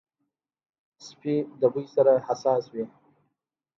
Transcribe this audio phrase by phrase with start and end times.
[1.07, 2.85] سپي د بوی سره حساس وي.